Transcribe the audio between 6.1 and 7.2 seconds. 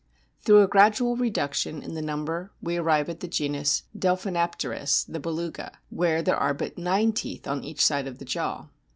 there are but nine